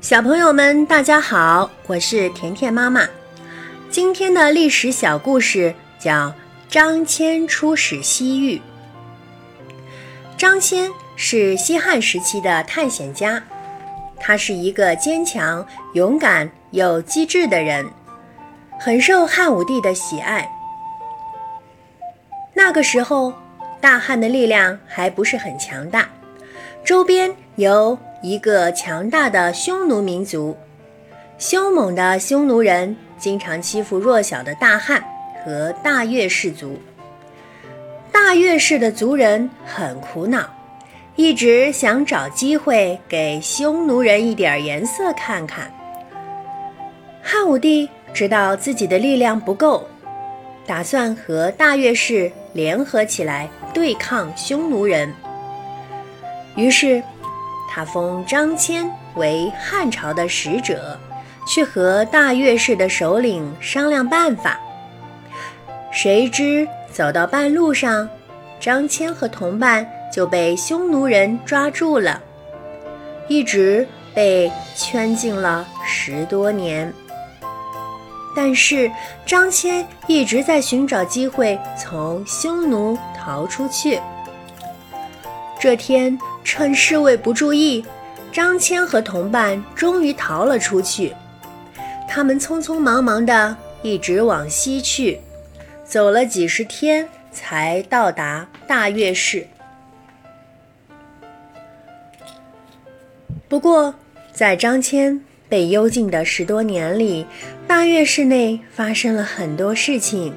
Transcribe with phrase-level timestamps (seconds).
[0.00, 3.04] 小朋友们，大家好，我是甜甜妈妈。
[3.90, 6.32] 今天的历史小故事叫
[6.68, 8.62] 张骞出使西域。
[10.36, 13.42] 张骞是西汉时期的探险家，
[14.20, 17.84] 他是一个坚强、勇敢又机智的人，
[18.78, 20.48] 很受汉武帝的喜爱。
[22.54, 23.32] 那个时候，
[23.80, 26.08] 大汉的力量还不是很强大，
[26.84, 27.98] 周边有。
[28.20, 30.56] 一个强大的匈奴民族，
[31.38, 35.00] 凶猛的匈奴人经常欺负弱小的大汉
[35.44, 36.80] 和大月氏族。
[38.10, 40.52] 大月氏的族人很苦恼，
[41.14, 45.72] 一直想找机会给匈奴人一点颜色看看。
[47.22, 49.86] 汉武帝知道自己的力量不够，
[50.66, 55.14] 打算和大月氏联合起来对抗匈奴人。
[56.56, 57.00] 于是。
[57.78, 60.98] 他封张骞为汉朝的使者，
[61.46, 64.58] 去和大月氏的首领商量办法。
[65.92, 68.08] 谁知走到半路上，
[68.58, 72.20] 张骞和同伴就被匈奴人抓住了，
[73.28, 76.92] 一直被圈禁了十多年。
[78.34, 78.90] 但是
[79.24, 84.00] 张骞一直在寻找机会从匈奴逃出去。
[85.58, 86.18] 这天。
[86.44, 87.84] 趁侍卫不注意，
[88.32, 91.14] 张骞和同伴终于逃了出去。
[92.08, 95.20] 他们匆匆忙忙地一直往西去，
[95.84, 99.46] 走了几十天才到达大月氏。
[103.46, 103.94] 不过，
[104.32, 107.26] 在张骞被幽禁的十多年里，
[107.66, 110.32] 大月氏内发生了很多事情。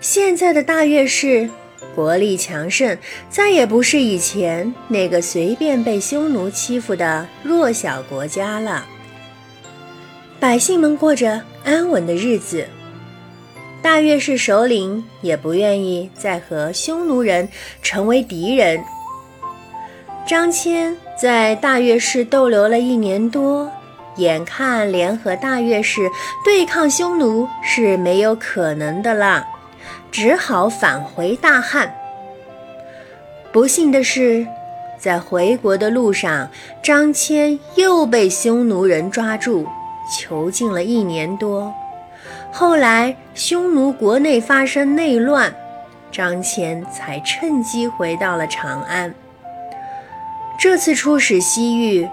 [0.00, 1.50] 现在的大月氏。
[1.96, 2.96] 国力强盛，
[3.30, 8.86] 再也不是以前那个随便被匈奴欺负的弱小国家了。
[10.38, 12.66] 百姓们过着安稳的日子，
[13.80, 17.48] 大月氏首领也不愿意再和匈奴人
[17.80, 18.78] 成为敌人。
[20.26, 23.70] 张骞在大月氏逗留了一年多，
[24.16, 26.10] 眼看联合大月氏
[26.44, 29.46] 对抗匈奴是没有可能的了。
[30.18, 31.94] 只好返回大汉。
[33.52, 34.46] 不幸的是，
[34.96, 36.48] 在回国的路上，
[36.82, 39.66] 张骞又被匈奴人抓住，
[40.10, 41.70] 囚禁了一年多。
[42.50, 45.54] 后来，匈奴国内发生内乱，
[46.10, 49.14] 张骞才趁机回到了长安。
[50.58, 52.08] 这次出使西域，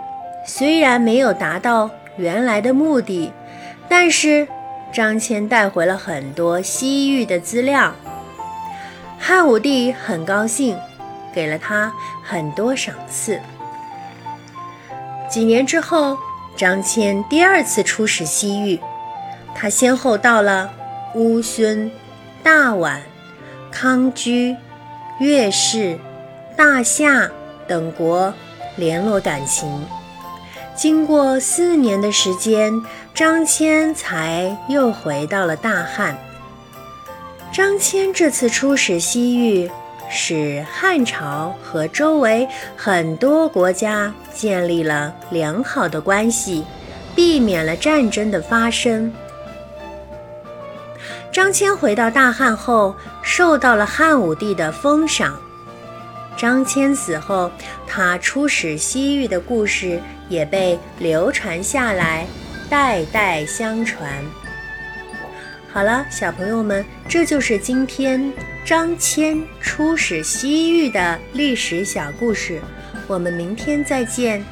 [0.45, 3.31] 虽然没有达到原来的目的，
[3.87, 4.45] 但是。
[4.93, 7.95] 张骞带回了很多西域的资料，
[9.17, 10.77] 汉武帝很高兴，
[11.33, 11.91] 给了他
[12.23, 13.39] 很多赏赐。
[15.27, 16.15] 几年之后，
[16.55, 18.79] 张骞第二次出使西域，
[19.55, 20.71] 他先后到了
[21.15, 21.91] 乌孙、
[22.43, 22.99] 大宛、
[23.71, 24.55] 康居、
[25.17, 25.97] 越氏、
[26.55, 27.27] 大夏
[27.67, 28.31] 等国
[28.75, 29.83] 联络感情。
[30.75, 32.71] 经过四年的时间，
[33.15, 36.17] 张骞才又回到了大汉。
[37.53, 39.69] 张骞这次出使西域，
[40.09, 46.65] 使汉朝和周围很多国家建立了良好的关系，
[47.13, 49.13] 避免了战争的发生。
[51.31, 55.39] 张骞回到大汉后，受到了汉武帝的封赏。
[56.35, 57.51] 张骞死后，
[57.85, 62.25] 他出使西域的故事也被流传下来，
[62.73, 64.11] 代代相传。
[65.71, 68.33] 好了，小朋友们，这就是今天
[68.65, 72.59] 张骞出使西域的历史小故事。
[73.05, 74.43] 我们明天再见。